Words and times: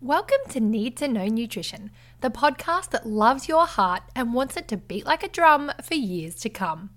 Welcome 0.00 0.50
to 0.50 0.60
Need 0.60 0.98
to 0.98 1.08
Know 1.08 1.28
Nutrition, 1.28 1.90
the 2.20 2.28
podcast 2.28 2.90
that 2.90 3.06
loves 3.06 3.48
your 3.48 3.66
heart 3.66 4.02
and 4.14 4.34
wants 4.34 4.56
it 4.56 4.68
to 4.68 4.76
beat 4.76 5.06
like 5.06 5.22
a 5.22 5.28
drum 5.28 5.72
for 5.82 5.94
years 5.94 6.34
to 6.40 6.50
come. 6.50 6.90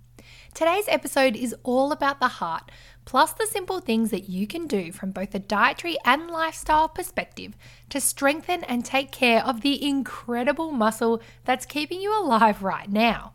Today's 0.54 0.88
episode 0.90 1.38
is 1.38 1.56
all 1.64 1.94
about 1.94 2.20
the 2.20 2.28
heart, 2.28 2.70
plus 3.06 3.32
the 3.32 3.46
simple 3.46 3.80
things 3.80 4.10
that 4.12 4.28
you 4.28 4.46
can 4.46 4.68
do 4.68 4.92
from 4.92 5.12
both 5.12 5.34
a 5.34 5.40
dietary 5.40 5.96
and 6.04 6.30
lifestyle 6.30 6.90
perspective 6.90 7.56
to 7.90 8.02
strengthen 8.02 8.66
and 8.66 8.84
take 8.84 9.12
care 9.12 9.42
of 9.46 9.62
the 9.62 9.88
incredible 9.88 10.72
muscle 10.72 11.22
that's 11.46 11.66
keeping 11.66 12.02
you 12.02 12.20
alive 12.20 12.62
right 12.62 12.92
now. 12.92 13.34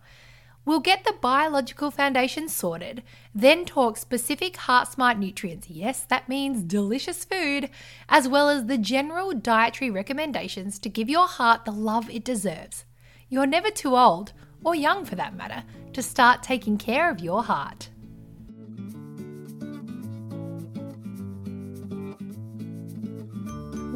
We'll 0.64 0.78
get 0.78 1.02
the 1.02 1.14
biological 1.20 1.90
foundation 1.90 2.48
sorted, 2.48 3.02
then 3.34 3.64
talk 3.64 3.96
specific 3.96 4.56
heart 4.56 4.86
smart 4.86 5.18
nutrients. 5.18 5.68
Yes, 5.68 6.02
that 6.04 6.28
means 6.28 6.62
delicious 6.62 7.24
food, 7.24 7.68
as 8.08 8.28
well 8.28 8.48
as 8.48 8.66
the 8.66 8.78
general 8.78 9.32
dietary 9.32 9.90
recommendations 9.90 10.78
to 10.78 10.88
give 10.88 11.08
your 11.08 11.26
heart 11.26 11.64
the 11.64 11.72
love 11.72 12.08
it 12.08 12.22
deserves. 12.22 12.84
You're 13.28 13.44
never 13.44 13.70
too 13.70 13.96
old, 13.96 14.34
or 14.62 14.76
young 14.76 15.04
for 15.04 15.16
that 15.16 15.36
matter, 15.36 15.64
to 15.94 16.00
start 16.00 16.44
taking 16.44 16.78
care 16.78 17.10
of 17.10 17.18
your 17.18 17.42
heart. 17.42 17.88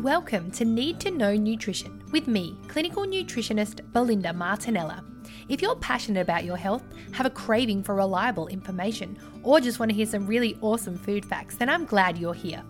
Welcome 0.03 0.51
to 0.53 0.65
Need 0.65 0.99
to 1.01 1.13
Know 1.13 1.37
Nutrition 1.37 2.03
with 2.11 2.27
me, 2.27 2.57
clinical 2.67 3.05
nutritionist 3.05 3.93
Belinda 3.93 4.33
Martinella. 4.33 5.05
If 5.49 5.63
you're 5.63 5.77
passionate 5.77 6.21
about 6.21 6.45
your 6.45 6.57
health, 6.57 6.83
have 7.13 7.25
a 7.25 7.31
craving 7.31 7.85
for 7.85 7.95
reliable 7.95 8.49
information, 8.49 9.17
or 9.45 9.61
just 9.61 9.79
want 9.79 9.91
to 9.91 9.97
hear 9.97 10.07
some 10.07 10.27
really 10.27 10.59
awesome 10.61 10.99
food 10.99 11.25
facts, 11.25 11.55
then 11.55 11.69
I'm 11.69 11.85
glad 11.85 12.19
you're 12.19 12.35
here. 12.35 12.65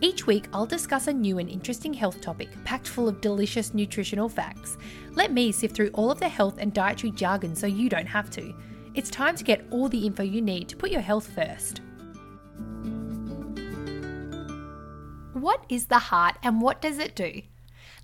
Each 0.00 0.26
week, 0.26 0.48
I'll 0.52 0.66
discuss 0.66 1.06
a 1.06 1.12
new 1.12 1.38
and 1.38 1.50
interesting 1.50 1.92
health 1.92 2.22
topic 2.22 2.48
packed 2.64 2.88
full 2.88 3.08
of 3.08 3.20
delicious 3.20 3.74
nutritional 3.74 4.28
facts. 4.28 4.78
Let 5.12 5.32
me 5.32 5.52
sift 5.52 5.76
through 5.76 5.90
all 5.90 6.10
of 6.10 6.18
the 6.18 6.28
health 6.28 6.56
and 6.58 6.72
dietary 6.72 7.10
jargon 7.10 7.54
so 7.54 7.66
you 7.66 7.88
don't 7.88 8.06
have 8.06 8.30
to. 8.30 8.54
It's 8.94 9.10
time 9.10 9.36
to 9.36 9.44
get 9.44 9.66
all 9.70 9.88
the 9.88 10.06
info 10.06 10.22
you 10.22 10.40
need 10.40 10.68
to 10.70 10.76
put 10.76 10.90
your 10.90 11.00
health 11.02 11.26
first. 11.34 11.82
What 15.34 15.64
is 15.68 15.86
the 15.86 15.98
heart 15.98 16.36
and 16.42 16.62
what 16.62 16.80
does 16.80 16.98
it 16.98 17.14
do? 17.14 17.42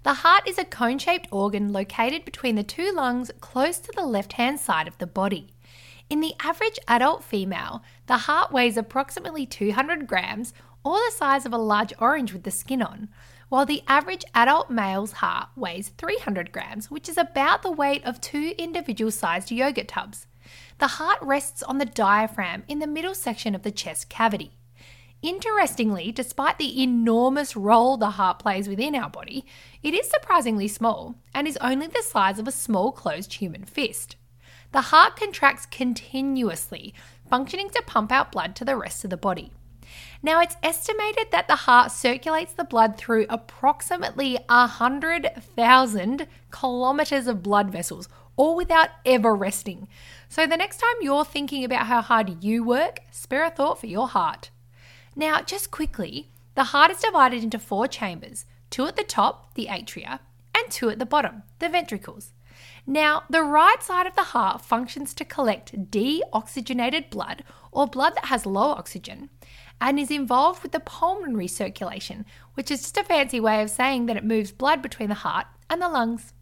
The 0.03 0.15
heart 0.15 0.49
is 0.49 0.57
a 0.57 0.65
cone 0.65 0.99
shaped 0.99 1.29
organ 1.31 1.75
located 1.75 2.25
between 2.25 2.55
the 2.55 2.63
two 2.63 2.91
lungs 2.91 3.31
close 3.41 3.79
to 3.81 3.93
the 3.95 4.07
left 4.07 4.33
hand 4.33 4.59
side 4.59 4.89
of 4.89 4.97
the 4.97 5.07
body. 5.07 5.53
In 6.09 6.21
the 6.21 6.33
average 6.41 6.79
adult 6.89 7.23
female, 7.23 7.83
the 8.07 8.17
heart 8.17 8.51
weighs 8.51 8.79
approximately 8.79 9.45
200 9.45 10.07
grams 10.07 10.55
or 10.83 10.97
the 10.97 11.13
size 11.15 11.45
of 11.45 11.53
a 11.53 11.59
large 11.59 11.93
orange 11.99 12.33
with 12.33 12.45
the 12.45 12.51
skin 12.51 12.81
on, 12.81 13.11
while 13.51 13.67
the 13.67 13.83
average 13.87 14.25
adult 14.35 14.71
male's 14.71 15.13
heart 15.13 15.49
weighs 15.55 15.91
300 15.99 16.51
grams, 16.51 16.91
which 16.91 17.07
is 17.07 17.19
about 17.19 17.63
the 17.63 17.71
weight 17.71 18.03
of 18.07 18.23
two 18.23 18.55
individual 18.57 19.11
sized 19.11 19.51
yogurt 19.51 19.89
tubs. 19.89 20.27
The 20.79 20.97
heart 20.97 21.19
rests 21.21 21.63
on 21.63 21.77
the 21.77 21.85
diaphragm 21.85 22.65
in 22.67 22.79
the 22.79 22.87
middle 22.87 23.15
section 23.15 23.55
of 23.55 23.65
the 23.65 23.71
chest 23.71 24.09
cavity. 24.09 24.53
Interestingly, 25.23 26.13
despite 26.13 26.59
the 26.59 26.83
enormous 26.83 27.55
role 27.55 27.99
the 27.99 28.11
heart 28.11 28.39
plays 28.39 28.69
within 28.69 28.95
our 28.95 29.11
body, 29.11 29.45
it 29.83 29.93
is 29.93 30.09
surprisingly 30.09 30.67
small 30.67 31.15
and 31.35 31.47
is 31.47 31.59
only 31.61 31.89
the 31.89 32.03
size 32.03 32.39
of 32.39 32.49
a 32.49 32.53
small 32.53 32.91
closed 32.91 33.35
human 33.35 33.65
fist. 33.65 34.17
The 34.73 34.81
heart 34.83 35.17
contracts 35.17 35.67
continuously, 35.67 36.95
functioning 37.29 37.69
to 37.71 37.83
pump 37.87 38.11
out 38.11 38.33
blood 38.33 38.57
to 38.57 38.65
the 38.65 38.77
rest 38.77 39.05
of 39.05 39.11
the 39.11 39.17
body. 39.17 39.53
Now, 40.23 40.41
it's 40.41 40.57
estimated 40.63 41.33
that 41.33 41.49
the 41.49 41.57
heart 41.57 41.91
circulates 41.91 42.53
the 42.53 42.65
blood 42.65 42.97
through 42.97 43.27
approximately 43.29 44.39
100,000 44.49 46.27
kilometers 46.51 47.27
of 47.27 47.43
blood 47.43 47.71
vessels, 47.71 48.09
all 48.37 48.55
without 48.57 48.91
ever 49.05 49.35
resting. 49.35 49.89
So, 50.29 50.47
the 50.47 50.57
next 50.57 50.77
time 50.79 50.95
you're 51.01 51.25
thinking 51.25 51.65
about 51.65 51.87
how 51.87 52.01
hard 52.03 52.45
you 52.45 52.63
work, 52.65 53.01
spare 53.11 53.45
a 53.45 53.51
thought 53.51 53.81
for 53.81 53.87
your 53.87 54.09
heart. 54.09 54.51
Now, 55.17 55.43
just 55.43 55.71
quickly, 55.71 56.29
the 56.55 56.65
heart 56.65 56.91
is 56.91 57.01
divided 57.01 57.43
into 57.43 57.59
four 57.59 57.87
chambers 57.89 58.47
two 58.71 58.87
at 58.87 58.97
the 58.97 59.03
top, 59.03 59.55
the 59.55 59.67
atria, 59.67 60.21
and 60.55 60.71
two 60.71 60.91
at 60.91 60.99
the 60.99 61.07
bottom, 61.07 61.43
the 61.59 61.69
ventricles. 61.69 62.33
Now, 62.87 63.25
the 63.29 63.43
right 63.43 63.83
side 63.83 64.07
of 64.07 64.15
the 64.15 64.23
heart 64.23 64.61
functions 64.61 65.13
to 65.15 65.25
collect 65.25 65.91
deoxygenated 65.91 67.11
blood 67.11 67.45
or 67.73 67.87
blood 67.87 68.15
that 68.15 68.27
has 68.27 68.47
low 68.47 68.71
oxygen 68.71 69.31
and 69.81 69.99
is 69.99 70.11
involved 70.11 70.63
with 70.63 70.73
the 70.73 70.81
pulmonary 70.81 71.49
circulation, 71.49 72.27
which 72.55 72.71
is 72.71 72.83
just 72.83 72.97
a 72.99 73.05
fancy 73.05 73.41
way 73.41 73.63
of 73.63 73.71
saying 73.71 74.07
that 74.07 74.17
it 74.17 74.25
moves 74.25 74.53
blood 74.53 74.83
between 74.83 75.09
the 75.09 75.15
heart 75.17 75.47
and 75.69 75.81
the 75.81 75.89
lungs. 75.89 76.33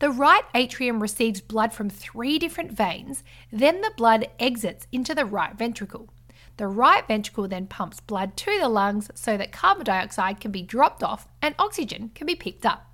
The 0.00 0.10
right 0.10 0.44
atrium 0.54 1.00
receives 1.00 1.40
blood 1.40 1.72
from 1.72 1.88
three 1.88 2.38
different 2.38 2.72
veins, 2.72 3.22
then 3.52 3.80
the 3.80 3.92
blood 3.96 4.26
exits 4.40 4.86
into 4.90 5.14
the 5.14 5.24
right 5.24 5.56
ventricle. 5.56 6.08
The 6.56 6.66
right 6.66 7.06
ventricle 7.06 7.48
then 7.48 7.66
pumps 7.66 8.00
blood 8.00 8.36
to 8.38 8.58
the 8.60 8.68
lungs 8.68 9.10
so 9.14 9.36
that 9.36 9.52
carbon 9.52 9.84
dioxide 9.84 10.40
can 10.40 10.52
be 10.52 10.62
dropped 10.62 11.02
off 11.02 11.26
and 11.40 11.54
oxygen 11.58 12.10
can 12.14 12.26
be 12.26 12.34
picked 12.34 12.66
up. 12.66 12.86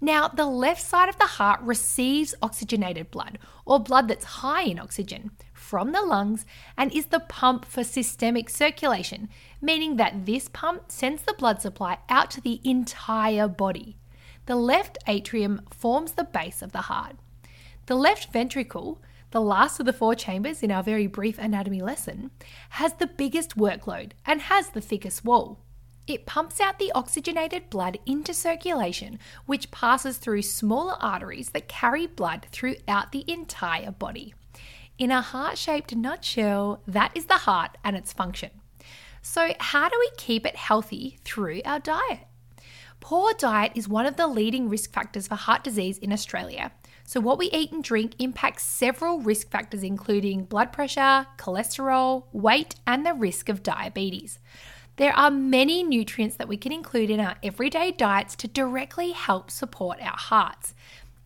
Now, 0.00 0.28
the 0.28 0.46
left 0.46 0.80
side 0.80 1.08
of 1.08 1.18
the 1.18 1.26
heart 1.26 1.60
receives 1.62 2.34
oxygenated 2.40 3.10
blood, 3.10 3.38
or 3.66 3.80
blood 3.80 4.06
that's 4.06 4.24
high 4.24 4.62
in 4.62 4.78
oxygen, 4.78 5.32
from 5.52 5.90
the 5.90 6.02
lungs 6.02 6.46
and 6.76 6.92
is 6.92 7.06
the 7.06 7.18
pump 7.18 7.64
for 7.64 7.82
systemic 7.82 8.48
circulation, 8.48 9.28
meaning 9.60 9.96
that 9.96 10.24
this 10.24 10.48
pump 10.48 10.84
sends 10.92 11.22
the 11.22 11.34
blood 11.34 11.60
supply 11.60 11.98
out 12.08 12.30
to 12.30 12.40
the 12.40 12.60
entire 12.62 13.48
body. 13.48 13.96
The 14.46 14.54
left 14.54 14.98
atrium 15.08 15.62
forms 15.68 16.12
the 16.12 16.24
base 16.24 16.62
of 16.62 16.70
the 16.70 16.82
heart. 16.82 17.16
The 17.86 17.96
left 17.96 18.32
ventricle 18.32 19.02
the 19.30 19.40
last 19.40 19.78
of 19.78 19.86
the 19.86 19.92
four 19.92 20.14
chambers 20.14 20.62
in 20.62 20.70
our 20.70 20.82
very 20.82 21.06
brief 21.06 21.38
anatomy 21.38 21.82
lesson, 21.82 22.30
has 22.70 22.94
the 22.94 23.06
biggest 23.06 23.56
workload 23.56 24.12
and 24.24 24.42
has 24.42 24.70
the 24.70 24.80
thickest 24.80 25.24
wall. 25.24 25.58
It 26.06 26.24
pumps 26.24 26.58
out 26.58 26.78
the 26.78 26.92
oxygenated 26.92 27.68
blood 27.68 27.98
into 28.06 28.32
circulation, 28.32 29.18
which 29.44 29.70
passes 29.70 30.16
through 30.16 30.42
smaller 30.42 30.96
arteries 31.00 31.50
that 31.50 31.68
carry 31.68 32.06
blood 32.06 32.46
throughout 32.50 33.12
the 33.12 33.30
entire 33.30 33.90
body. 33.90 34.34
In 34.96 35.10
a 35.10 35.20
heart 35.20 35.58
shaped 35.58 35.94
nutshell, 35.94 36.82
that 36.88 37.12
is 37.14 37.26
the 37.26 37.34
heart 37.34 37.76
and 37.84 37.94
its 37.94 38.14
function. 38.14 38.50
So, 39.20 39.52
how 39.60 39.90
do 39.90 39.96
we 39.98 40.10
keep 40.16 40.46
it 40.46 40.56
healthy 40.56 41.18
through 41.24 41.60
our 41.66 41.78
diet? 41.78 42.20
Poor 43.00 43.32
diet 43.34 43.72
is 43.74 43.88
one 43.88 44.06
of 44.06 44.16
the 44.16 44.26
leading 44.26 44.68
risk 44.68 44.92
factors 44.92 45.28
for 45.28 45.34
heart 45.34 45.62
disease 45.62 45.98
in 45.98 46.12
Australia, 46.12 46.72
so, 47.08 47.20
what 47.20 47.38
we 47.38 47.50
eat 47.52 47.72
and 47.72 47.82
drink 47.82 48.16
impacts 48.18 48.64
several 48.64 49.20
risk 49.20 49.48
factors, 49.48 49.82
including 49.82 50.44
blood 50.44 50.74
pressure, 50.74 51.26
cholesterol, 51.38 52.24
weight, 52.32 52.74
and 52.86 53.06
the 53.06 53.14
risk 53.14 53.48
of 53.48 53.62
diabetes. 53.62 54.38
There 54.96 55.14
are 55.14 55.30
many 55.30 55.82
nutrients 55.82 56.36
that 56.36 56.48
we 56.48 56.58
can 56.58 56.70
include 56.70 57.08
in 57.08 57.18
our 57.18 57.36
everyday 57.42 57.92
diets 57.92 58.36
to 58.36 58.46
directly 58.46 59.12
help 59.12 59.50
support 59.50 60.02
our 60.02 60.18
hearts. 60.18 60.74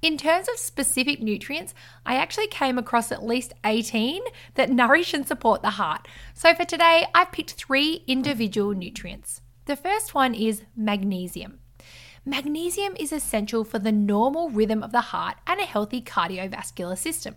In 0.03 0.17
terms 0.17 0.49
of 0.49 0.57
specific 0.57 1.21
nutrients, 1.21 1.75
I 2.07 2.15
actually 2.15 2.47
came 2.47 2.79
across 2.79 3.11
at 3.11 3.27
least 3.27 3.53
18 3.65 4.23
that 4.55 4.71
nourish 4.71 5.13
and 5.13 5.27
support 5.27 5.63
the 5.63 5.71
heart. 5.71 6.07
So 6.33 6.55
for 6.55 6.65
today, 6.65 7.07
I've 7.13 7.33
picked 7.33 7.55
three 7.55 8.05
individual 8.07 8.71
nutrients. 8.73 9.41
The 9.65 9.75
first 9.75 10.15
one 10.15 10.33
is 10.33 10.63
magnesium. 10.77 11.59
Magnesium 12.25 12.95
is 13.01 13.13
essential 13.13 13.65
for 13.65 13.81
the 13.81 13.91
normal 13.91 14.49
rhythm 14.49 14.81
of 14.81 14.93
the 14.93 15.01
heart 15.01 15.39
and 15.45 15.59
a 15.59 15.65
healthy 15.65 16.01
cardiovascular 16.01 16.97
system. 16.97 17.35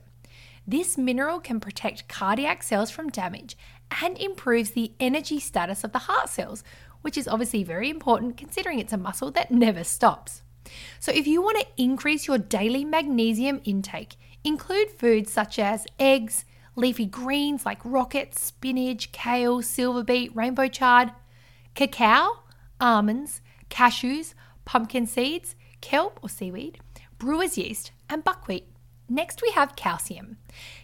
This 0.67 0.95
mineral 0.95 1.39
can 1.39 1.59
protect 1.59 2.07
cardiac 2.07 2.61
cells 2.61 2.91
from 2.91 3.09
damage 3.09 3.57
and 3.99 4.15
improves 4.19 4.71
the 4.71 4.91
energy 4.99 5.39
status 5.39 5.83
of 5.83 5.91
the 5.91 6.05
heart 6.05 6.29
cells, 6.29 6.63
which 7.01 7.17
is 7.17 7.27
obviously 7.27 7.63
very 7.63 7.89
important 7.89 8.37
considering 8.37 8.77
it's 8.77 8.93
a 8.93 8.97
muscle 8.97 9.31
that 9.31 9.49
never 9.49 9.83
stops. 9.83 10.43
So, 10.99 11.11
if 11.11 11.25
you 11.25 11.41
want 11.41 11.57
to 11.59 11.83
increase 11.83 12.27
your 12.27 12.37
daily 12.37 12.85
magnesium 12.85 13.61
intake, 13.63 14.17
include 14.43 14.91
foods 14.91 15.31
such 15.31 15.57
as 15.57 15.87
eggs, 15.99 16.45
leafy 16.75 17.07
greens 17.07 17.65
like 17.65 17.83
rocket, 17.83 18.37
spinach, 18.37 19.11
kale, 19.11 19.63
silver 19.63 20.03
beet, 20.03 20.35
rainbow 20.35 20.67
chard, 20.67 21.11
cacao, 21.73 22.43
almonds, 22.79 23.41
cashews, 23.69 24.35
pumpkin 24.65 25.05
seeds, 25.05 25.55
kelp 25.81 26.19
or 26.21 26.29
seaweed, 26.29 26.79
brewer's 27.17 27.57
yeast, 27.57 27.91
and 28.09 28.23
buckwheat. 28.23 28.67
Next, 29.07 29.41
we 29.41 29.51
have 29.51 29.75
calcium. 29.75 30.37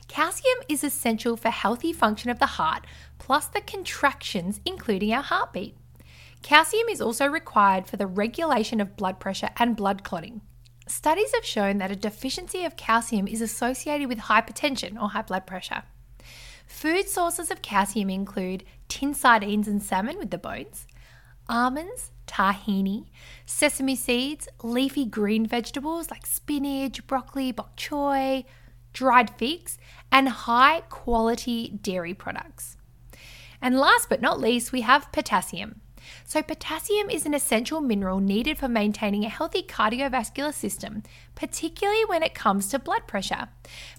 Calcium 0.07 0.57
is 0.69 0.83
essential 0.83 1.35
for 1.35 1.49
healthy 1.49 1.91
function 1.91 2.29
of 2.29 2.39
the 2.39 2.45
heart, 2.45 2.85
plus 3.17 3.47
the 3.47 3.61
contractions, 3.61 4.61
including 4.63 5.11
our 5.11 5.23
heartbeat. 5.23 5.75
Calcium 6.43 6.87
is 6.89 7.01
also 7.01 7.25
required 7.25 7.87
for 7.87 7.97
the 7.97 8.07
regulation 8.07 8.79
of 8.79 8.95
blood 8.95 9.19
pressure 9.19 9.49
and 9.57 9.75
blood 9.75 10.03
clotting. 10.03 10.41
Studies 10.87 11.33
have 11.33 11.45
shown 11.45 11.77
that 11.77 11.91
a 11.91 11.95
deficiency 11.95 12.63
of 12.63 12.75
calcium 12.75 13.27
is 13.27 13.41
associated 13.41 14.07
with 14.07 14.19
hypertension 14.19 15.01
or 15.01 15.09
high 15.09 15.21
blood 15.21 15.47
pressure. 15.47 15.83
Food 16.67 17.07
sources 17.07 17.51
of 17.51 17.61
calcium 17.61 18.09
include 18.09 18.63
tin 18.87 19.13
sardines 19.13 19.67
and 19.67 19.81
salmon 19.81 20.17
with 20.17 20.31
the 20.31 20.37
bones, 20.37 20.87
almonds, 21.47 22.11
tahini, 22.31 23.05
sesame 23.45 23.95
seeds, 23.95 24.47
leafy 24.63 25.05
green 25.05 25.45
vegetables 25.45 26.09
like 26.09 26.25
spinach, 26.25 27.05
broccoli, 27.07 27.51
bok 27.51 27.75
choy, 27.75 28.45
dried 28.93 29.29
figs, 29.37 29.77
and 30.11 30.29
high 30.29 30.81
quality 30.89 31.79
dairy 31.81 32.13
products. 32.13 32.77
And 33.61 33.77
last 33.77 34.09
but 34.09 34.21
not 34.21 34.39
least, 34.39 34.71
we 34.71 34.81
have 34.81 35.11
potassium. 35.11 35.81
So, 36.25 36.41
potassium 36.41 37.09
is 37.09 37.25
an 37.25 37.35
essential 37.35 37.79
mineral 37.79 38.19
needed 38.19 38.57
for 38.57 38.67
maintaining 38.67 39.23
a 39.23 39.29
healthy 39.29 39.61
cardiovascular 39.61 40.53
system, 40.53 41.03
particularly 41.35 42.03
when 42.05 42.23
it 42.23 42.33
comes 42.33 42.69
to 42.69 42.79
blood 42.79 43.05
pressure. 43.07 43.49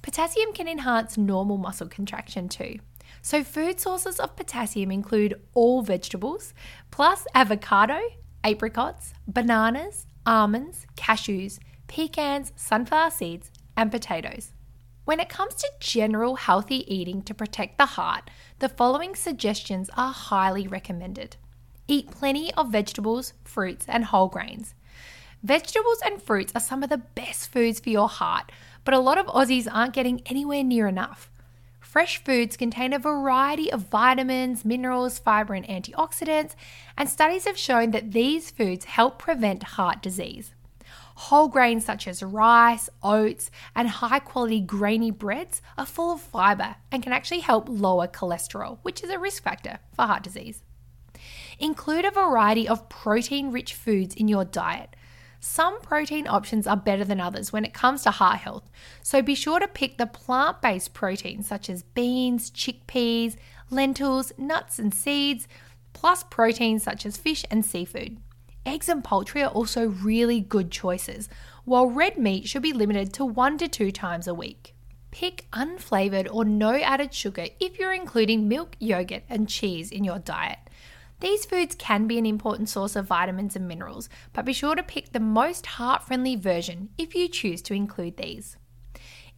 Potassium 0.02 0.52
can 0.52 0.66
enhance 0.66 1.16
normal 1.16 1.58
muscle 1.58 1.88
contraction 1.88 2.48
too. 2.48 2.78
So, 3.20 3.44
food 3.44 3.78
sources 3.78 4.18
of 4.18 4.34
potassium 4.34 4.90
include 4.90 5.40
all 5.54 5.82
vegetables, 5.82 6.54
plus 6.90 7.24
avocado, 7.34 8.00
apricots, 8.44 9.14
bananas, 9.26 10.06
almonds, 10.26 10.86
cashews, 10.96 11.58
pecans, 11.88 12.52
sunflower 12.56 13.10
seeds, 13.10 13.50
and 13.76 13.90
potatoes. 13.90 14.52
When 15.04 15.18
it 15.18 15.28
comes 15.28 15.54
to 15.56 15.70
general 15.80 16.36
healthy 16.36 16.94
eating 16.94 17.22
to 17.22 17.34
protect 17.34 17.76
the 17.76 17.86
heart, 17.86 18.30
the 18.60 18.68
following 18.68 19.16
suggestions 19.16 19.90
are 19.96 20.12
highly 20.12 20.68
recommended. 20.68 21.36
Eat 21.88 22.10
plenty 22.10 22.54
of 22.54 22.70
vegetables, 22.70 23.32
fruits, 23.42 23.84
and 23.88 24.04
whole 24.04 24.28
grains. 24.28 24.74
Vegetables 25.42 25.98
and 26.04 26.22
fruits 26.22 26.52
are 26.54 26.60
some 26.60 26.84
of 26.84 26.88
the 26.88 26.98
best 26.98 27.50
foods 27.50 27.80
for 27.80 27.90
your 27.90 28.08
heart, 28.08 28.52
but 28.84 28.94
a 28.94 29.00
lot 29.00 29.18
of 29.18 29.26
Aussies 29.26 29.66
aren't 29.70 29.92
getting 29.92 30.22
anywhere 30.26 30.62
near 30.62 30.86
enough. 30.86 31.31
Fresh 31.92 32.24
foods 32.24 32.56
contain 32.56 32.94
a 32.94 32.98
variety 32.98 33.70
of 33.70 33.90
vitamins, 33.90 34.64
minerals, 34.64 35.18
fiber, 35.18 35.52
and 35.52 35.66
antioxidants, 35.66 36.54
and 36.96 37.06
studies 37.06 37.44
have 37.44 37.58
shown 37.58 37.90
that 37.90 38.12
these 38.12 38.50
foods 38.50 38.86
help 38.86 39.18
prevent 39.18 39.62
heart 39.62 40.00
disease. 40.00 40.54
Whole 41.16 41.48
grains 41.48 41.84
such 41.84 42.08
as 42.08 42.22
rice, 42.22 42.88
oats, 43.02 43.50
and 43.76 43.90
high 43.90 44.20
quality 44.20 44.58
grainy 44.58 45.10
breads 45.10 45.60
are 45.76 45.84
full 45.84 46.10
of 46.12 46.22
fiber 46.22 46.76
and 46.90 47.02
can 47.02 47.12
actually 47.12 47.40
help 47.40 47.68
lower 47.68 48.08
cholesterol, 48.08 48.78
which 48.80 49.04
is 49.04 49.10
a 49.10 49.18
risk 49.18 49.42
factor 49.42 49.78
for 49.94 50.06
heart 50.06 50.22
disease. 50.22 50.62
Include 51.58 52.06
a 52.06 52.10
variety 52.10 52.66
of 52.66 52.88
protein 52.88 53.52
rich 53.52 53.74
foods 53.74 54.14
in 54.14 54.28
your 54.28 54.46
diet. 54.46 54.96
Some 55.44 55.80
protein 55.80 56.28
options 56.28 56.68
are 56.68 56.76
better 56.76 57.04
than 57.04 57.20
others 57.20 57.52
when 57.52 57.64
it 57.64 57.74
comes 57.74 58.04
to 58.04 58.12
heart 58.12 58.38
health, 58.38 58.70
so 59.02 59.20
be 59.22 59.34
sure 59.34 59.58
to 59.58 59.66
pick 59.66 59.98
the 59.98 60.06
plant 60.06 60.62
based 60.62 60.94
proteins 60.94 61.48
such 61.48 61.68
as 61.68 61.82
beans, 61.82 62.48
chickpeas, 62.48 63.34
lentils, 63.68 64.32
nuts, 64.38 64.78
and 64.78 64.94
seeds, 64.94 65.48
plus 65.94 66.22
proteins 66.22 66.84
such 66.84 67.04
as 67.04 67.16
fish 67.16 67.44
and 67.50 67.66
seafood. 67.66 68.18
Eggs 68.64 68.88
and 68.88 69.02
poultry 69.02 69.42
are 69.42 69.50
also 69.50 69.88
really 69.88 70.40
good 70.40 70.70
choices, 70.70 71.28
while 71.64 71.88
red 71.88 72.16
meat 72.16 72.46
should 72.46 72.62
be 72.62 72.72
limited 72.72 73.12
to 73.14 73.24
one 73.24 73.58
to 73.58 73.66
two 73.66 73.90
times 73.90 74.28
a 74.28 74.34
week. 74.34 74.76
Pick 75.10 75.48
unflavored 75.52 76.32
or 76.32 76.44
no 76.44 76.76
added 76.76 77.12
sugar 77.12 77.46
if 77.58 77.80
you're 77.80 77.92
including 77.92 78.46
milk, 78.46 78.76
yogurt, 78.78 79.24
and 79.28 79.48
cheese 79.48 79.90
in 79.90 80.04
your 80.04 80.20
diet. 80.20 80.60
These 81.22 81.44
foods 81.44 81.76
can 81.76 82.08
be 82.08 82.18
an 82.18 82.26
important 82.26 82.68
source 82.68 82.96
of 82.96 83.06
vitamins 83.06 83.54
and 83.54 83.68
minerals, 83.68 84.08
but 84.32 84.44
be 84.44 84.52
sure 84.52 84.74
to 84.74 84.82
pick 84.82 85.12
the 85.12 85.20
most 85.20 85.66
heart 85.66 86.02
friendly 86.02 86.34
version 86.34 86.88
if 86.98 87.14
you 87.14 87.28
choose 87.28 87.62
to 87.62 87.74
include 87.74 88.16
these. 88.16 88.56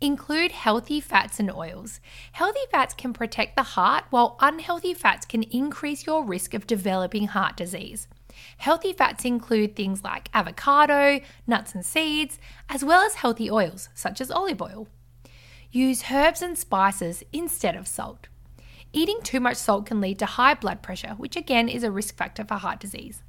Include 0.01 0.53
healthy 0.53 0.99
fats 0.99 1.39
and 1.39 1.53
oils. 1.53 2.01
Healthy 2.33 2.63
fats 2.71 2.95
can 2.95 3.13
protect 3.13 3.55
the 3.55 3.63
heart, 3.63 4.05
while 4.09 4.39
unhealthy 4.41 4.95
fats 4.95 5.27
can 5.27 5.43
increase 5.43 6.07
your 6.07 6.25
risk 6.25 6.55
of 6.55 6.67
developing 6.67 7.27
heart 7.27 7.55
disease. 7.55 8.09
Healthy 8.57 8.95
fats 8.95 9.27
include 9.27 9.77
things 9.77 10.03
like 10.03 10.31
avocado, 10.33 11.21
nuts 11.47 11.75
and 11.75 11.85
seeds, 11.85 12.39
as 12.71 12.83
well 12.83 13.03
as 13.03 13.17
healthy 13.17 13.51
oils 13.51 13.91
such 13.95 14.23
as 14.23 14.31
olive 14.31 14.63
oil. 14.63 14.89
Use 15.71 16.05
herbs 16.11 16.41
and 16.41 16.57
spices 16.57 17.23
instead 17.31 17.77
of 17.77 17.87
salt. 17.87 18.29
Eating 18.97 19.19
too 19.25 19.41
much 19.41 19.57
salt 19.57 19.87
can 19.87 20.01
lead 20.01 20.21
to 20.21 20.27
high 20.27 20.55
blood 20.55 20.81
pressure, 20.81 21.15
which 21.17 21.35
again 21.35 21.69
is 21.69 21.83
a 21.83 21.91
risk 21.91 22.17
factor 22.17 22.45
for 22.45 22.55
heart 22.55 22.79
disease. 22.79 23.25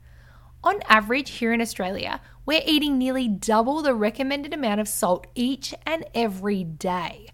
On 0.64 0.80
average, 0.88 1.32
here 1.32 1.52
in 1.54 1.60
Australia, 1.60 2.22
we're 2.46 2.62
eating 2.68 3.00
nearly 3.00 3.28
double 3.28 3.82
the 3.82 3.96
recommended 3.96 4.54
amount 4.54 4.80
of 4.80 4.88
salt 4.88 5.26
each 5.34 5.74
and 5.84 6.06
every 6.14 6.64
day. 6.64 7.30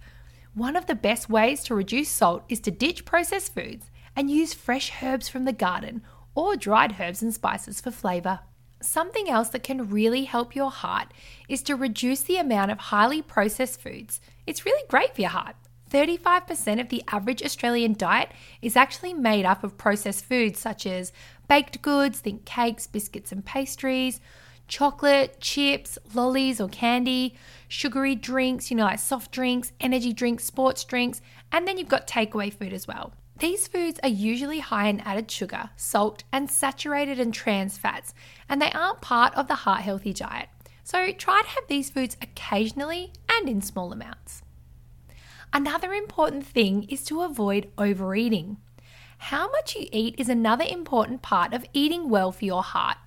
One 0.53 0.77
of 0.77 0.85
the 0.85 0.95
best 0.95 1.29
ways 1.29 1.61
to 1.65 1.75
reduce 1.75 2.07
salt 2.07 2.43
is 2.47 2.61
to 2.61 2.71
ditch 2.71 3.03
processed 3.03 3.53
foods 3.53 3.91
and 4.15 4.31
use 4.31 4.53
fresh 4.53 5.03
herbs 5.03 5.27
from 5.27 5.43
the 5.43 5.51
garden 5.51 6.01
or 6.33 6.55
dried 6.55 7.01
herbs 7.01 7.21
and 7.21 7.33
spices 7.33 7.81
for 7.81 7.91
flavour. 7.91 8.39
Something 8.81 9.29
else 9.29 9.49
that 9.49 9.63
can 9.63 9.89
really 9.89 10.23
help 10.23 10.55
your 10.55 10.71
heart 10.71 11.13
is 11.49 11.61
to 11.63 11.75
reduce 11.75 12.21
the 12.21 12.37
amount 12.37 12.71
of 12.71 12.77
highly 12.77 13.21
processed 13.21 13.81
foods. 13.81 14.21
It's 14.47 14.65
really 14.65 14.87
great 14.87 15.15
for 15.15 15.21
your 15.21 15.31
heart. 15.31 15.57
35% 15.91 16.79
of 16.79 16.89
the 16.89 17.03
average 17.11 17.43
Australian 17.43 17.93
diet 17.93 18.31
is 18.61 18.77
actually 18.77 19.13
made 19.13 19.45
up 19.45 19.63
of 19.63 19.77
processed 19.77 20.23
foods 20.23 20.59
such 20.59 20.85
as 20.85 21.11
baked 21.49 21.81
goods, 21.81 22.19
think 22.19 22.45
cakes, 22.45 22.87
biscuits, 22.87 23.31
and 23.31 23.45
pastries, 23.45 24.21
chocolate, 24.69 25.39
chips, 25.41 25.97
lollies 26.13 26.61
or 26.61 26.69
candy, 26.69 27.35
sugary 27.67 28.15
drinks, 28.15 28.71
you 28.71 28.77
know, 28.77 28.85
like 28.85 28.99
soft 28.99 29.31
drinks, 29.31 29.73
energy 29.81 30.13
drinks, 30.13 30.45
sports 30.45 30.85
drinks, 30.85 31.21
and 31.51 31.67
then 31.67 31.77
you've 31.77 31.89
got 31.89 32.07
takeaway 32.07 32.53
food 32.53 32.71
as 32.71 32.87
well. 32.87 33.13
These 33.39 33.67
foods 33.67 33.99
are 34.01 34.09
usually 34.09 34.59
high 34.59 34.87
in 34.87 35.01
added 35.01 35.29
sugar, 35.29 35.71
salt, 35.75 36.23
and 36.31 36.49
saturated 36.49 37.19
and 37.19 37.33
trans 37.33 37.77
fats, 37.77 38.13
and 38.47 38.61
they 38.61 38.71
aren't 38.71 39.01
part 39.01 39.35
of 39.35 39.47
the 39.47 39.55
heart 39.55 39.81
healthy 39.81 40.13
diet. 40.13 40.47
So 40.83 41.11
try 41.11 41.41
to 41.41 41.47
have 41.47 41.67
these 41.67 41.89
foods 41.89 42.15
occasionally 42.21 43.11
and 43.29 43.49
in 43.49 43.61
small 43.61 43.91
amounts. 43.91 44.41
Another 45.53 45.93
important 45.93 46.45
thing 46.45 46.83
is 46.83 47.03
to 47.03 47.21
avoid 47.21 47.69
overeating. 47.77 48.57
How 49.17 49.51
much 49.51 49.75
you 49.75 49.87
eat 49.91 50.15
is 50.17 50.29
another 50.29 50.63
important 50.63 51.21
part 51.21 51.53
of 51.53 51.65
eating 51.73 52.09
well 52.09 52.31
for 52.31 52.45
your 52.45 52.63
heart. 52.63 52.97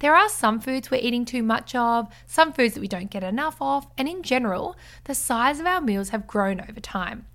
There 0.00 0.14
are 0.14 0.28
some 0.28 0.60
foods 0.60 0.90
we're 0.90 1.00
eating 1.00 1.24
too 1.24 1.42
much 1.42 1.74
of, 1.74 2.08
some 2.26 2.52
foods 2.52 2.74
that 2.74 2.80
we 2.80 2.88
don't 2.88 3.10
get 3.10 3.24
enough 3.24 3.56
of, 3.60 3.86
and 3.96 4.06
in 4.06 4.22
general, 4.22 4.76
the 5.04 5.14
size 5.14 5.60
of 5.60 5.66
our 5.66 5.80
meals 5.80 6.10
have 6.10 6.26
grown 6.26 6.60
over 6.60 6.78
time. 6.78 7.26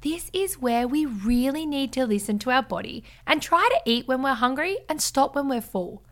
This 0.00 0.30
is 0.32 0.58
where 0.58 0.88
we 0.88 1.06
really 1.06 1.64
need 1.64 1.92
to 1.92 2.04
listen 2.04 2.40
to 2.40 2.50
our 2.50 2.62
body 2.62 3.04
and 3.24 3.40
try 3.40 3.68
to 3.70 3.90
eat 3.90 4.08
when 4.08 4.20
we're 4.20 4.34
hungry 4.34 4.78
and 4.88 5.00
stop 5.00 5.36
when 5.36 5.48
we're 5.48 5.60
full. 5.60 6.02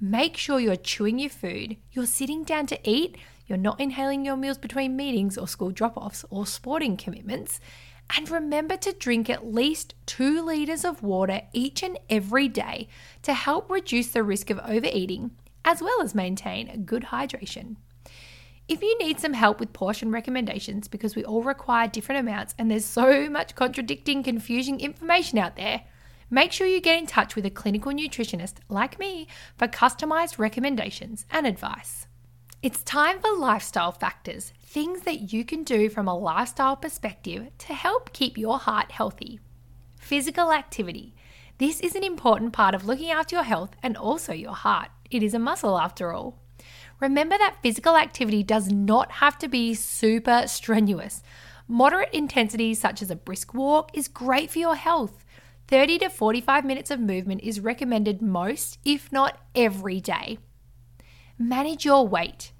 Make 0.00 0.38
sure 0.38 0.58
you're 0.58 0.76
chewing 0.76 1.18
your 1.18 1.30
food, 1.30 1.76
you're 1.92 2.06
sitting 2.06 2.42
down 2.42 2.66
to 2.68 2.80
eat, 2.82 3.16
you're 3.46 3.58
not 3.58 3.80
inhaling 3.80 4.24
your 4.24 4.36
meals 4.36 4.58
between 4.58 4.96
meetings 4.96 5.36
or 5.36 5.46
school 5.46 5.70
drop 5.70 5.96
offs 5.96 6.24
or 6.30 6.46
sporting 6.46 6.96
commitments. 6.96 7.60
And 8.14 8.30
remember 8.30 8.76
to 8.78 8.92
drink 8.92 9.30
at 9.30 9.52
least 9.52 9.94
two 10.06 10.42
litres 10.42 10.84
of 10.84 11.02
water 11.02 11.42
each 11.52 11.82
and 11.82 11.98
every 12.10 12.48
day 12.48 12.88
to 13.22 13.32
help 13.32 13.70
reduce 13.70 14.08
the 14.08 14.22
risk 14.22 14.50
of 14.50 14.58
overeating 14.60 15.30
as 15.64 15.80
well 15.80 16.02
as 16.02 16.14
maintain 16.14 16.84
good 16.84 17.04
hydration. 17.04 17.76
If 18.66 18.82
you 18.82 18.96
need 18.98 19.20
some 19.20 19.34
help 19.34 19.60
with 19.60 19.74
portion 19.74 20.10
recommendations, 20.10 20.88
because 20.88 21.14
we 21.14 21.24
all 21.24 21.42
require 21.42 21.86
different 21.86 22.20
amounts 22.20 22.54
and 22.58 22.70
there's 22.70 22.84
so 22.84 23.28
much 23.28 23.54
contradicting, 23.54 24.22
confusing 24.22 24.80
information 24.80 25.38
out 25.38 25.56
there, 25.56 25.82
make 26.30 26.50
sure 26.50 26.66
you 26.66 26.80
get 26.80 26.98
in 26.98 27.06
touch 27.06 27.36
with 27.36 27.44
a 27.44 27.50
clinical 27.50 27.92
nutritionist 27.92 28.54
like 28.68 28.98
me 28.98 29.28
for 29.56 29.68
customized 29.68 30.38
recommendations 30.38 31.26
and 31.30 31.46
advice. 31.46 32.06
It's 32.64 32.82
time 32.82 33.20
for 33.20 33.30
lifestyle 33.36 33.92
factors, 33.92 34.54
things 34.62 35.02
that 35.02 35.34
you 35.34 35.44
can 35.44 35.64
do 35.64 35.90
from 35.90 36.08
a 36.08 36.16
lifestyle 36.16 36.76
perspective 36.76 37.50
to 37.58 37.74
help 37.74 38.14
keep 38.14 38.38
your 38.38 38.58
heart 38.58 38.90
healthy. 38.90 39.38
Physical 40.00 40.50
activity. 40.50 41.14
This 41.58 41.78
is 41.80 41.94
an 41.94 42.02
important 42.02 42.54
part 42.54 42.74
of 42.74 42.86
looking 42.86 43.10
after 43.10 43.36
your 43.36 43.42
health 43.42 43.72
and 43.82 43.98
also 43.98 44.32
your 44.32 44.54
heart. 44.54 44.88
It 45.10 45.22
is 45.22 45.34
a 45.34 45.38
muscle 45.38 45.78
after 45.78 46.14
all. 46.14 46.38
Remember 47.00 47.36
that 47.36 47.58
physical 47.62 47.98
activity 47.98 48.42
does 48.42 48.72
not 48.72 49.12
have 49.12 49.36
to 49.40 49.48
be 49.48 49.74
super 49.74 50.44
strenuous. 50.46 51.22
Moderate 51.68 52.14
intensity, 52.14 52.72
such 52.72 53.02
as 53.02 53.10
a 53.10 53.14
brisk 53.16 53.52
walk, 53.52 53.90
is 53.92 54.08
great 54.08 54.50
for 54.50 54.60
your 54.60 54.76
health. 54.76 55.26
30 55.68 55.98
to 55.98 56.08
45 56.08 56.64
minutes 56.64 56.90
of 56.90 56.98
movement 56.98 57.42
is 57.42 57.60
recommended 57.60 58.22
most, 58.22 58.78
if 58.86 59.12
not 59.12 59.38
every 59.54 60.00
day. 60.00 60.38
Manage 61.38 61.84
your 61.84 62.08
weight. 62.08 62.52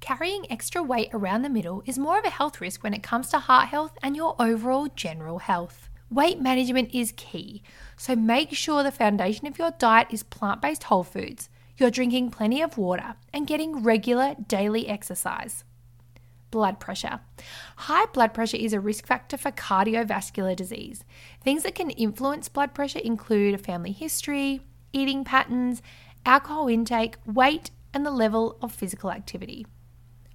Carrying 0.00 0.50
extra 0.50 0.82
weight 0.82 1.10
around 1.12 1.42
the 1.42 1.48
middle 1.48 1.82
is 1.86 1.98
more 1.98 2.18
of 2.18 2.24
a 2.24 2.30
health 2.30 2.60
risk 2.60 2.82
when 2.82 2.94
it 2.94 3.02
comes 3.02 3.28
to 3.28 3.38
heart 3.38 3.68
health 3.68 3.96
and 4.02 4.16
your 4.16 4.34
overall 4.40 4.88
general 4.96 5.38
health. 5.38 5.88
Weight 6.10 6.40
management 6.40 6.92
is 6.92 7.12
key, 7.16 7.62
so 7.96 8.16
make 8.16 8.52
sure 8.52 8.82
the 8.82 8.90
foundation 8.90 9.46
of 9.46 9.58
your 9.58 9.70
diet 9.72 10.08
is 10.10 10.24
plant 10.24 10.60
based 10.60 10.84
whole 10.84 11.04
foods, 11.04 11.48
you're 11.76 11.90
drinking 11.90 12.30
plenty 12.30 12.60
of 12.60 12.76
water, 12.76 13.14
and 13.32 13.46
getting 13.46 13.82
regular 13.82 14.34
daily 14.48 14.88
exercise. 14.88 15.64
Blood 16.50 16.80
pressure. 16.80 17.20
High 17.76 18.06
blood 18.06 18.34
pressure 18.34 18.56
is 18.56 18.72
a 18.72 18.80
risk 18.80 19.06
factor 19.06 19.36
for 19.36 19.52
cardiovascular 19.52 20.56
disease. 20.56 21.04
Things 21.44 21.62
that 21.62 21.76
can 21.76 21.90
influence 21.90 22.48
blood 22.48 22.74
pressure 22.74 22.98
include 22.98 23.54
a 23.54 23.58
family 23.58 23.92
history, 23.92 24.62
eating 24.92 25.24
patterns, 25.24 25.80
alcohol 26.26 26.66
intake, 26.68 27.16
weight, 27.24 27.70
and 27.94 28.04
the 28.04 28.10
level 28.10 28.58
of 28.60 28.72
physical 28.72 29.12
activity. 29.12 29.64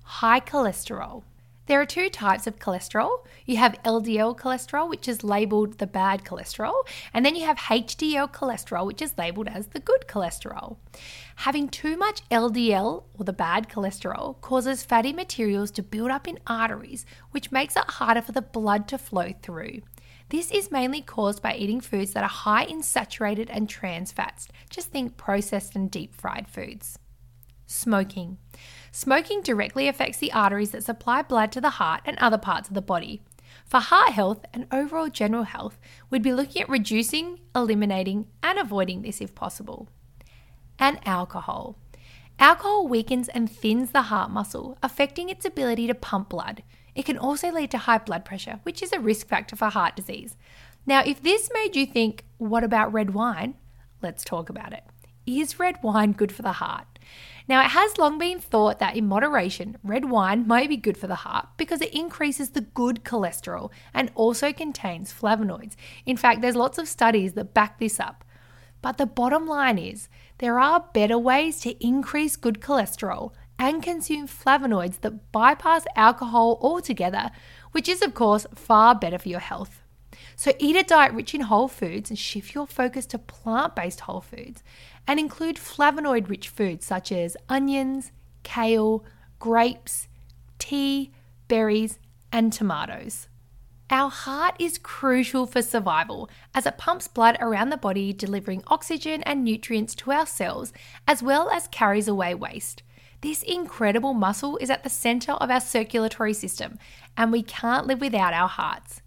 High 0.05 0.39
cholesterol. 0.39 1.23
There 1.65 1.81
are 1.81 1.85
two 1.85 2.09
types 2.09 2.45
of 2.45 2.59
cholesterol. 2.59 3.25
You 3.47 3.57
have 3.57 3.81
LDL 3.83 4.37
cholesterol, 4.37 4.87
which 4.87 5.07
is 5.07 5.23
labeled 5.23 5.79
the 5.79 5.87
bad 5.87 6.23
cholesterol, 6.23 6.75
and 7.11 7.25
then 7.25 7.35
you 7.35 7.45
have 7.45 7.57
HDL 7.57 8.31
cholesterol, 8.31 8.85
which 8.85 9.01
is 9.01 9.17
labeled 9.17 9.47
as 9.47 9.67
the 9.67 9.79
good 9.79 10.05
cholesterol. 10.07 10.77
Having 11.37 11.69
too 11.69 11.97
much 11.97 12.21
LDL, 12.29 13.05
or 13.17 13.25
the 13.25 13.33
bad 13.33 13.67
cholesterol, 13.67 14.39
causes 14.41 14.83
fatty 14.83 15.11
materials 15.11 15.71
to 15.71 15.81
build 15.81 16.11
up 16.11 16.27
in 16.27 16.37
arteries, 16.45 17.03
which 17.31 17.51
makes 17.51 17.75
it 17.75 17.89
harder 17.89 18.21
for 18.21 18.31
the 18.31 18.43
blood 18.43 18.87
to 18.89 18.99
flow 18.99 19.33
through. 19.41 19.81
This 20.29 20.51
is 20.51 20.71
mainly 20.71 21.01
caused 21.01 21.41
by 21.41 21.55
eating 21.55 21.81
foods 21.81 22.13
that 22.13 22.23
are 22.23 22.29
high 22.29 22.65
in 22.65 22.83
saturated 22.83 23.49
and 23.49 23.67
trans 23.67 24.11
fats. 24.11 24.47
Just 24.69 24.91
think 24.91 25.17
processed 25.17 25.75
and 25.75 25.89
deep 25.89 26.13
fried 26.13 26.47
foods. 26.47 26.99
Smoking. 27.67 28.37
Smoking 28.91 29.41
directly 29.41 29.87
affects 29.87 30.17
the 30.17 30.31
arteries 30.31 30.71
that 30.71 30.83
supply 30.83 31.21
blood 31.21 31.51
to 31.51 31.61
the 31.61 31.71
heart 31.71 32.01
and 32.05 32.17
other 32.17 32.37
parts 32.37 32.67
of 32.69 32.75
the 32.75 32.81
body. 32.81 33.21
For 33.65 33.79
heart 33.79 34.11
health 34.11 34.45
and 34.53 34.67
overall 34.71 35.09
general 35.09 35.43
health, 35.43 35.79
we'd 36.09 36.21
be 36.21 36.33
looking 36.33 36.61
at 36.61 36.69
reducing, 36.69 37.39
eliminating, 37.55 38.27
and 38.43 38.59
avoiding 38.59 39.01
this 39.01 39.21
if 39.21 39.33
possible. 39.33 39.89
And 40.77 40.99
alcohol. 41.05 41.77
Alcohol 42.37 42.87
weakens 42.87 43.29
and 43.29 43.49
thins 43.49 43.91
the 43.91 44.03
heart 44.03 44.29
muscle, 44.29 44.77
affecting 44.83 45.29
its 45.29 45.45
ability 45.45 45.87
to 45.87 45.95
pump 45.95 46.29
blood. 46.29 46.63
It 46.93 47.05
can 47.05 47.17
also 47.17 47.51
lead 47.51 47.71
to 47.71 47.77
high 47.79 47.97
blood 47.97 48.25
pressure, 48.25 48.59
which 48.63 48.83
is 48.83 48.91
a 48.93 48.99
risk 48.99 49.27
factor 49.27 49.55
for 49.55 49.69
heart 49.69 49.95
disease. 49.95 50.35
Now, 50.85 51.01
if 51.05 51.23
this 51.23 51.49
made 51.53 51.75
you 51.75 51.85
think, 51.85 52.25
what 52.37 52.63
about 52.63 52.93
red 52.93 53.13
wine? 53.13 53.55
Let's 54.01 54.23
talk 54.23 54.49
about 54.49 54.73
it. 54.73 54.83
Is 55.25 55.59
red 55.59 55.81
wine 55.81 56.11
good 56.11 56.31
for 56.31 56.43
the 56.43 56.53
heart? 56.53 56.94
Now, 57.47 57.61
it 57.61 57.71
has 57.71 57.99
long 57.99 58.17
been 58.17 58.39
thought 58.39 58.79
that 58.79 58.95
in 58.95 59.07
moderation, 59.07 59.77
red 59.83 60.05
wine 60.09 60.47
might 60.47 60.69
be 60.69 60.77
good 60.77 60.97
for 60.97 61.05
the 61.05 61.15
heart 61.15 61.47
because 61.57 61.79
it 61.79 61.93
increases 61.93 62.49
the 62.49 62.61
good 62.61 63.03
cholesterol 63.03 63.71
and 63.93 64.11
also 64.15 64.51
contains 64.51 65.13
flavonoids. 65.13 65.75
In 66.07 66.17
fact, 66.17 66.41
there's 66.41 66.55
lots 66.55 66.79
of 66.79 66.87
studies 66.87 67.33
that 67.33 67.53
back 67.53 67.77
this 67.77 67.99
up. 67.99 68.23
But 68.81 68.97
the 68.97 69.05
bottom 69.05 69.47
line 69.47 69.77
is, 69.77 70.09
there 70.39 70.59
are 70.59 70.89
better 70.93 71.17
ways 71.17 71.59
to 71.61 71.85
increase 71.85 72.35
good 72.35 72.61
cholesterol 72.61 73.31
and 73.59 73.81
consume 73.81 74.27
flavonoids 74.27 75.01
that 75.01 75.31
bypass 75.31 75.85
alcohol 75.95 76.57
altogether, 76.61 77.29
which 77.71 77.87
is, 77.87 78.01
of 78.01 78.13
course, 78.13 78.47
far 78.55 78.95
better 78.95 79.19
for 79.19 79.29
your 79.29 79.39
health. 79.39 79.84
So, 80.35 80.53
eat 80.59 80.75
a 80.75 80.83
diet 80.83 81.13
rich 81.13 81.33
in 81.33 81.41
whole 81.41 81.67
foods 81.67 82.09
and 82.09 82.19
shift 82.19 82.53
your 82.53 82.67
focus 82.67 83.05
to 83.07 83.17
plant 83.17 83.75
based 83.75 84.01
whole 84.01 84.21
foods 84.21 84.63
and 85.07 85.19
include 85.19 85.55
flavonoid 85.55 86.29
rich 86.29 86.49
foods 86.49 86.85
such 86.85 87.11
as 87.11 87.37
onions, 87.47 88.11
kale, 88.43 89.05
grapes, 89.39 90.07
tea, 90.59 91.11
berries, 91.47 91.99
and 92.31 92.51
tomatoes. 92.51 93.27
Our 93.89 94.09
heart 94.09 94.55
is 94.57 94.79
crucial 94.79 95.45
for 95.45 95.61
survival 95.61 96.27
as 96.55 96.65
it 96.65 96.77
pumps 96.77 97.07
blood 97.07 97.37
around 97.39 97.69
the 97.69 97.77
body, 97.77 98.13
delivering 98.13 98.63
oxygen 98.67 99.21
and 99.23 99.43
nutrients 99.43 99.93
to 99.95 100.11
our 100.11 100.25
cells, 100.25 100.73
as 101.07 101.21
well 101.21 101.49
as 101.49 101.67
carries 101.67 102.07
away 102.07 102.33
waste. 102.33 102.81
This 103.21 103.43
incredible 103.43 104.13
muscle 104.13 104.57
is 104.57 104.71
at 104.71 104.83
the 104.83 104.89
center 104.89 105.33
of 105.33 105.51
our 105.51 105.61
circulatory 105.61 106.33
system, 106.33 106.79
and 107.15 107.31
we 107.31 107.43
can't 107.43 107.85
live 107.85 108.01
without 108.01 108.33
our 108.33 108.49
hearts. 108.49 109.01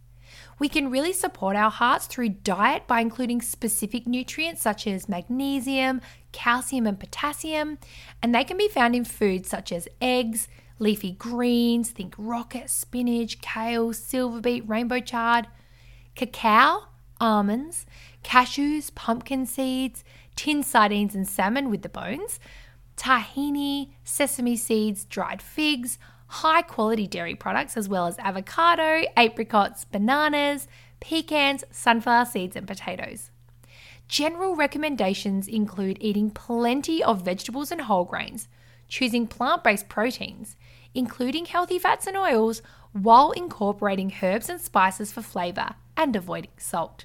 We 0.58 0.68
can 0.68 0.90
really 0.90 1.12
support 1.12 1.56
our 1.56 1.70
hearts 1.70 2.06
through 2.06 2.30
diet 2.30 2.86
by 2.86 3.00
including 3.00 3.42
specific 3.42 4.06
nutrients 4.06 4.60
such 4.60 4.86
as 4.86 5.08
magnesium, 5.08 6.00
calcium, 6.32 6.86
and 6.86 6.98
potassium, 6.98 7.78
and 8.22 8.34
they 8.34 8.44
can 8.44 8.56
be 8.56 8.68
found 8.68 8.96
in 8.96 9.04
foods 9.04 9.48
such 9.48 9.70
as 9.70 9.88
eggs, 10.00 10.48
leafy 10.78 11.12
greens, 11.12 11.90
think 11.90 12.14
rocket, 12.18 12.70
spinach, 12.70 13.40
kale, 13.40 13.92
silver 13.92 14.40
beet, 14.40 14.68
rainbow 14.68 15.00
chard, 15.00 15.46
cacao, 16.16 16.88
almonds, 17.20 17.86
cashews, 18.24 18.92
pumpkin 18.94 19.46
seeds, 19.46 20.02
tin 20.34 20.62
sardines 20.62 21.14
and 21.14 21.28
salmon 21.28 21.70
with 21.70 21.82
the 21.82 21.88
bones, 21.88 22.40
tahini, 22.96 23.90
sesame 24.04 24.56
seeds, 24.56 25.04
dried 25.04 25.40
figs, 25.40 25.98
high 26.28 26.62
quality 26.62 27.06
dairy 27.06 27.34
products, 27.34 27.76
as 27.76 27.88
well 27.88 28.06
as 28.06 28.18
avocado, 28.18 29.02
apricots, 29.16 29.84
bananas, 29.84 30.68
pecans, 31.00 31.64
sunflower 31.70 32.26
seeds, 32.26 32.56
and 32.56 32.66
potatoes. 32.66 33.30
General 34.08 34.56
recommendations 34.56 35.48
include 35.48 35.98
eating 36.00 36.30
plenty 36.30 37.02
of 37.02 37.24
vegetables 37.24 37.70
and 37.70 37.82
whole 37.82 38.04
grains, 38.04 38.48
choosing 38.88 39.26
plant 39.26 39.62
based 39.62 39.88
proteins, 39.88 40.56
including 40.94 41.44
healthy 41.44 41.78
fats 41.78 42.06
and 42.06 42.16
oils, 42.16 42.62
while 42.92 43.32
incorporating 43.32 44.12
herbs 44.22 44.48
and 44.48 44.60
spices 44.60 45.12
for 45.12 45.22
flavour 45.22 45.74
and 45.96 46.16
avoiding 46.16 46.50
salt. 46.56 47.04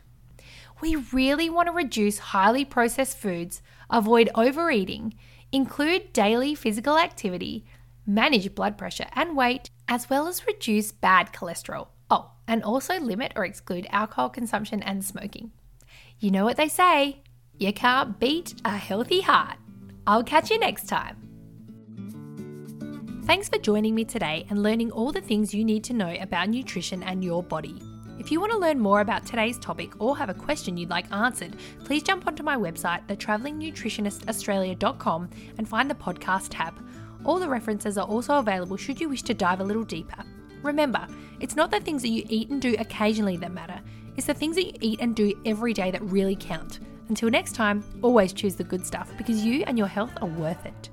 We 0.82 0.96
really 0.96 1.50
want 1.50 1.68
to 1.68 1.74
reduce 1.74 2.20
highly 2.20 2.65
processed 2.65 3.18
foods, 3.18 3.62
avoid 3.89 4.30
overeating, 4.36 5.13
include 5.51 6.13
daily 6.13 6.56
physical 6.56 6.98
activity, 6.98 7.65
manage 8.06 8.54
blood 8.56 8.78
pressure 8.78 9.08
and 9.14 9.36
weight, 9.36 9.70
as 9.88 10.10
well 10.10 10.28
as 10.28 10.48
reduce 10.48 10.92
bad 10.92 11.34
cholesterol. 11.34 11.88
Oh, 12.10 12.32
and 12.48 12.64
also 12.64 13.00
limit 13.00 13.34
or 13.36 13.46
exclude 13.46 13.88
alcohol 13.90 14.30
consumption 14.30 14.82
and 14.84 15.04
smoking. 15.04 15.52
You 16.20 16.32
know 16.32 16.46
what 16.46 16.58
they 16.58 16.70
say 16.70 17.22
you 17.58 17.72
can't 17.72 18.20
beat 18.20 18.56
a 18.66 18.78
healthy 18.78 19.22
heart. 19.22 19.58
I'll 20.06 20.24
catch 20.24 20.50
you 20.50 20.60
next 20.60 20.88
time. 20.88 21.18
Thanks 23.26 23.48
for 23.48 23.58
joining 23.58 23.96
me 23.96 24.04
today 24.04 24.46
and 24.50 24.62
learning 24.62 24.92
all 24.92 25.14
the 25.14 25.22
things 25.22 25.54
you 25.54 25.64
need 25.64 25.86
to 25.86 25.94
know 25.94 26.14
about 26.20 26.50
nutrition 26.50 27.04
and 27.04 27.24
your 27.24 27.42
body. 27.42 27.82
If 28.20 28.32
you 28.32 28.40
want 28.40 28.52
to 28.52 28.58
learn 28.58 28.80
more 28.80 29.02
about 29.02 29.26
today's 29.26 29.60
topic 29.60 30.02
or 30.02 30.18
have 30.18 30.30
a 30.30 30.34
question 30.34 30.78
you'd 30.78 30.90
like 30.90 31.12
answered, 31.12 31.58
please 31.84 32.04
jump 32.04 32.26
onto 32.28 32.44
my 32.44 32.58
website, 32.58 33.08
thetravelingnutritionistaustralia.com, 33.08 35.30
and 35.58 35.68
find 35.68 35.90
the 35.90 35.96
podcast 35.96 36.50
tab 36.52 36.76
all 37.25 37.39
the 37.39 37.48
references 37.48 37.98
are 37.98 38.08
also 38.08 38.38
available 38.38 38.77
should 38.77 39.00
you 39.00 39.10
wish 39.10 39.24
to 39.24 39.34
dive 39.34 39.60
a 39.60 39.63
little 39.63 39.84
deeper. 39.84 40.24
Remember, 40.62 41.08
it's 41.39 41.56
not 41.56 41.72
the 41.72 41.80
things 41.80 42.01
that 42.01 42.10
you 42.10 42.24
eat 42.30 42.50
and 42.50 42.62
do 42.62 42.75
occasionally 42.80 43.38
that 43.38 43.51
matter, 43.51 43.80
it's 44.15 44.27
the 44.27 44.34
things 44.34 44.56
that 44.56 44.65
you 44.65 44.74
eat 44.82 45.01
and 45.01 45.15
do 45.15 45.34
every 45.46 45.74
day 45.74 45.92
that 45.92 46.01
really 46.03 46.36
count. 46.36 46.80
Until 47.10 47.30
next 47.30 47.53
time, 47.53 47.84
always 48.01 48.32
choose 48.32 48.56
the 48.56 48.63
good 48.63 48.86
stuff 48.86 49.12
because 49.18 49.44
you 49.44 49.63
and 49.68 49.77
your 49.77 49.88
health 49.88 50.12
are 50.22 50.27
worth 50.27 50.65
it. 50.65 50.89